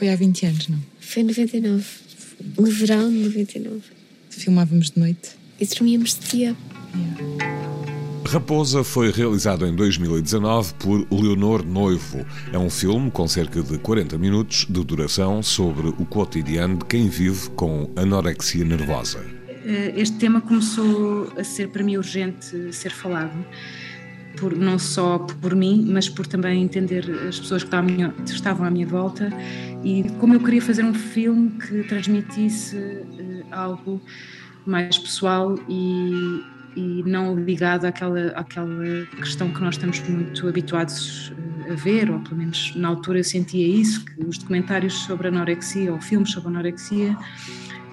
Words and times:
Foi 0.00 0.08
há 0.08 0.16
20 0.16 0.46
anos, 0.46 0.68
não? 0.68 0.78
Foi 0.98 1.22
em 1.22 1.26
99. 1.26 1.84
No 2.56 2.70
verão 2.70 3.10
de 3.10 3.18
99. 3.18 3.82
Filmávamos 4.30 4.90
de 4.90 4.98
noite. 4.98 5.30
E 5.60 5.66
dormíamos 5.66 6.18
de 6.18 6.38
dia. 6.38 6.56
Raposa 8.24 8.82
foi 8.82 9.10
realizado 9.10 9.66
em 9.66 9.74
2019 9.74 10.72
por 10.74 11.06
Leonor 11.10 11.66
Noivo. 11.66 12.24
É 12.52 12.58
um 12.58 12.70
filme 12.70 13.10
com 13.10 13.28
cerca 13.28 13.62
de 13.62 13.76
40 13.76 14.16
minutos 14.16 14.66
de 14.70 14.82
duração 14.82 15.42
sobre 15.42 15.88
o 15.88 16.06
cotidiano 16.06 16.78
de 16.78 16.84
quem 16.86 17.08
vive 17.08 17.50
com 17.50 17.90
anorexia 17.94 18.64
nervosa. 18.64 19.39
Eh, 19.64 19.92
este 19.96 20.16
tema 20.18 20.40
começou 20.40 21.32
a 21.38 21.44
ser 21.44 21.68
para 21.68 21.82
mim 21.82 21.96
urgente 21.96 22.72
ser 22.72 22.90
falado 22.90 23.44
por, 24.38 24.56
não 24.56 24.78
só 24.78 25.18
por 25.18 25.54
mim, 25.54 25.86
mas 25.90 26.08
por 26.08 26.26
também 26.26 26.62
entender 26.62 27.04
as 27.28 27.38
pessoas 27.38 27.62
que 27.64 28.32
estavam 28.32 28.66
à 28.66 28.70
minha 28.70 28.86
volta 28.86 29.30
e 29.84 30.04
como 30.18 30.34
eu 30.34 30.40
queria 30.40 30.62
fazer 30.62 30.84
um 30.84 30.94
filme 30.94 31.50
que 31.50 31.82
transmitisse 31.84 32.76
uh, 32.76 33.44
algo 33.50 34.00
mais 34.64 34.98
pessoal 34.98 35.58
e, 35.68 36.42
e 36.76 37.02
não 37.04 37.34
ligado 37.34 37.86
àquela, 37.86 38.28
àquela 38.28 39.06
questão 39.16 39.50
que 39.50 39.60
nós 39.60 39.74
estamos 39.74 40.00
muito 40.08 40.46
habituados 40.46 41.32
eh, 41.66 41.72
a 41.72 41.74
ver, 41.74 42.10
ou 42.10 42.20
pelo 42.20 42.36
menos 42.36 42.74
na 42.76 42.88
altura 42.88 43.18
eu 43.18 43.24
sentia 43.24 43.66
isso, 43.66 44.04
que 44.04 44.24
os 44.24 44.38
documentários 44.38 44.94
sobre 45.04 45.28
anorexia 45.28 45.92
ou 45.92 46.00
filmes 46.00 46.30
sobre 46.30 46.48
anorexia 46.48 47.16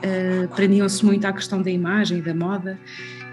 uh, 0.03 0.47
prendiam-se 0.55 1.05
muito 1.05 1.25
à 1.25 1.33
questão 1.33 1.61
da 1.61 1.71
imagem 1.71 2.21
da 2.21 2.33
moda. 2.33 2.79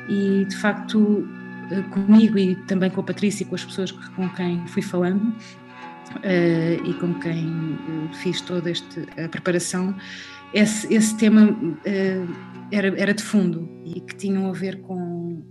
E 0.09 0.45
de 0.45 0.56
facto 0.56 1.27
eh, 1.70 1.82
comigo 1.91 2.38
e 2.38 2.56
também 2.66 2.91
com 2.91 3.00
a 3.00 3.05
Patrícia 3.05 3.42
e 3.42 3.47
com 3.47 3.55
as 3.55 3.64
pessoas 3.64 3.91
com 3.91 4.28
quem 4.30 4.66
fui 4.66 4.83
falando 4.83 5.22
uh, 5.22 6.89
e 6.89 6.94
com 6.94 7.14
quem 7.14 7.48
uh, 7.48 8.14
fiz 8.14 8.41
toda 8.42 8.70
este, 8.70 9.06
a 9.22 9.28
preparação, 9.28 9.94
esse, 10.52 10.92
esse 10.92 11.16
tema 11.16 11.50
uh, 11.50 12.34
era, 12.70 12.89
era 13.00 13.14
de 13.14 13.22
fundo 13.22 13.69
e 13.84 14.00
que 14.00 14.14
tinham 14.14 14.48
a 14.48 14.52
ver 14.52 14.80
com 14.83 15.42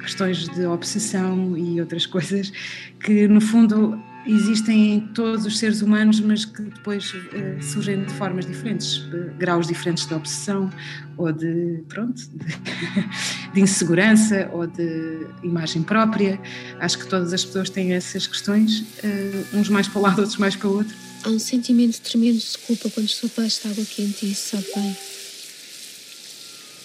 questões 0.00 0.48
de 0.48 0.64
obsessão 0.66 1.56
e 1.56 1.80
outras 1.80 2.06
coisas 2.06 2.52
que, 3.00 3.26
no 3.26 3.40
fundo, 3.40 4.00
existem 4.26 4.94
em 4.94 5.00
todos 5.00 5.46
os 5.46 5.58
seres 5.58 5.82
humanos, 5.82 6.20
mas 6.20 6.44
que 6.44 6.62
depois 6.62 7.12
uh, 7.12 7.62
surgem 7.62 8.04
de 8.04 8.12
formas 8.14 8.46
diferentes, 8.46 9.06
graus 9.38 9.66
diferentes 9.66 10.06
de 10.06 10.14
obsessão 10.14 10.70
ou 11.16 11.32
de, 11.32 11.82
pronto, 11.88 12.20
de, 12.30 12.46
de, 13.54 13.60
insegurança 13.60 14.50
ou 14.52 14.66
de 14.66 15.26
imagem 15.42 15.82
própria. 15.82 16.40
Acho 16.80 16.98
que 16.98 17.06
todas 17.06 17.32
as 17.32 17.44
pessoas 17.44 17.70
têm 17.70 17.92
essas 17.92 18.26
questões, 18.26 18.80
uh, 18.80 19.56
uns 19.56 19.68
mais 19.68 19.88
para 19.88 19.98
o 19.98 20.02
lado, 20.02 20.18
outros 20.18 20.38
mais 20.38 20.56
para 20.56 20.68
o 20.68 20.76
outro. 20.76 20.94
Há 21.24 21.28
um 21.28 21.38
sentimento 21.38 22.00
tremendo 22.00 22.38
de 22.38 22.58
culpa 22.58 22.90
quando 22.90 23.06
estou 23.06 23.28
debaixo 23.28 23.62
de 23.62 23.68
água 23.68 23.84
quente 23.84 24.26
e 24.26 24.32
isso 24.32 24.50
sabe 24.50 24.66
bem. 24.74 24.96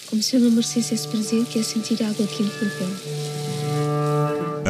Como 0.06 0.22
se 0.22 0.36
eu 0.36 0.40
não 0.40 0.50
merecesse 0.50 0.94
esse 0.94 1.08
prazer 1.08 1.44
que 1.46 1.58
é 1.58 1.62
sentir 1.62 2.02
água 2.02 2.26
quente 2.26 2.52
na 2.62 2.70
pele. 2.70 3.41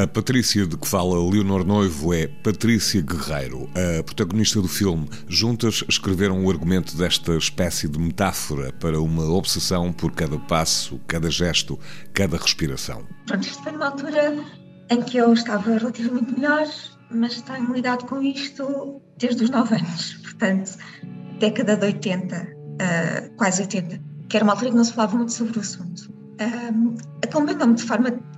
A 0.03 0.07
Patrícia 0.09 0.67
de 0.67 0.77
que 0.77 0.89
fala 0.89 1.17
Leonor 1.31 1.65
Noivo 1.65 2.13
é 2.13 2.27
Patrícia 2.27 3.01
Guerreiro, 3.01 3.71
a 3.77 4.03
protagonista 4.03 4.61
do 4.61 4.67
filme. 4.67 5.09
Juntas 5.29 5.85
escreveram 5.89 6.45
o 6.45 6.51
argumento 6.51 6.97
desta 6.97 7.37
espécie 7.37 7.87
de 7.87 8.01
metáfora 8.01 8.73
para 8.81 9.01
uma 9.01 9.31
obsessão 9.31 9.93
por 9.93 10.11
cada 10.11 10.37
passo, 10.41 11.01
cada 11.07 11.31
gesto, 11.31 11.79
cada 12.13 12.37
respiração. 12.37 13.07
Pronto, 13.29 13.47
isto 13.47 13.63
foi 13.63 13.71
numa 13.71 13.87
altura 13.87 14.45
em 14.91 15.03
que 15.03 15.19
eu 15.19 15.33
estava 15.33 15.79
relativamente 15.79 16.33
melhor, 16.33 16.67
mas 17.09 17.41
tenho 17.41 17.73
lidado 17.73 18.05
com 18.07 18.21
isto 18.21 19.01
desde 19.19 19.45
os 19.45 19.51
9 19.51 19.77
anos, 19.77 20.15
portanto, 20.15 20.79
década 21.39 21.77
de 21.77 21.87
80, 21.87 22.37
uh, 22.37 22.47
ah, 22.81 23.31
quase 23.37 23.63
80, 23.63 24.03
que 24.29 24.37
era 24.37 24.43
uma 24.43 24.55
altura 24.55 24.73
que 24.73 24.77
não 24.79 24.85
se 24.85 24.95
falava 24.95 25.17
muito 25.17 25.33
sobre 25.33 25.59
o 25.59 25.61
assunto. 25.61 26.13
Uh, 26.41 26.97
Acompanhou-me 27.25 27.75
de 27.75 27.85
forma 27.85 28.32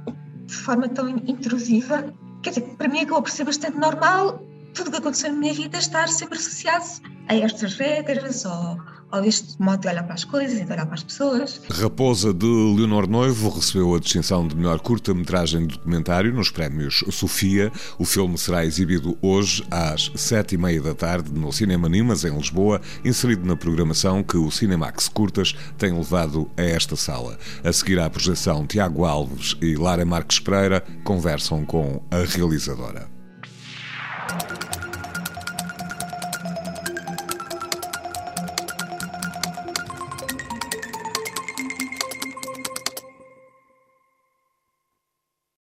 de 0.54 0.62
forma 0.62 0.88
tão 0.88 1.08
intrusiva. 1.08 2.14
Quer 2.42 2.50
dizer, 2.50 2.62
para 2.76 2.88
mim 2.88 3.00
acabou 3.00 3.22
por 3.22 3.30
ser 3.30 3.44
bastante 3.44 3.76
normal 3.76 4.40
tudo 4.74 4.88
o 4.88 4.90
que 4.90 4.98
aconteceu 4.98 5.32
na 5.32 5.38
minha 5.38 5.54
vida 5.54 5.78
estar 5.78 6.08
sempre 6.08 6.38
associado 6.38 6.84
a 7.28 7.34
estas 7.34 7.76
regras 7.76 8.44
ou, 8.44 8.78
ou 9.14 9.24
este 9.24 9.60
modo 9.62 9.80
de 9.80 9.88
olhar 9.88 10.02
para 10.02 10.14
as 10.14 10.24
coisas 10.24 10.58
e 10.58 10.64
de 10.64 10.72
olhar 10.72 10.86
para 10.86 10.94
as 10.94 11.02
pessoas. 11.02 11.60
Raposa 11.70 12.34
de 12.34 12.46
Leonor 12.46 13.08
Noivo 13.08 13.48
recebeu 13.48 13.94
a 13.94 14.00
distinção 14.00 14.46
de 14.46 14.56
melhor 14.56 14.80
curta-metragem 14.80 15.66
de 15.66 15.74
documentário 15.74 16.32
nos 16.32 16.50
prémios 16.50 17.04
Sofia. 17.10 17.70
O 17.98 18.04
filme 18.04 18.36
será 18.36 18.64
exibido 18.64 19.16
hoje 19.22 19.64
às 19.70 20.10
sete 20.16 20.56
e 20.56 20.58
meia 20.58 20.82
da 20.82 20.94
tarde 20.94 21.32
no 21.32 21.52
Cinema 21.52 21.88
Nimas, 21.88 22.24
em 22.24 22.36
Lisboa, 22.36 22.80
inserido 23.04 23.46
na 23.46 23.56
programação 23.56 24.22
que 24.22 24.36
o 24.36 24.50
Cinemax 24.50 25.08
Curtas 25.08 25.54
tem 25.78 25.92
levado 25.92 26.50
a 26.56 26.62
esta 26.62 26.96
sala. 26.96 27.38
A 27.62 27.72
seguir 27.72 28.00
à 28.00 28.10
projeção, 28.10 28.66
Tiago 28.66 29.04
Alves 29.04 29.56
e 29.60 29.76
Lara 29.76 30.04
Marques 30.04 30.40
Pereira 30.40 30.82
conversam 31.04 31.64
com 31.64 32.02
a 32.10 32.18
realizadora. 32.24 33.14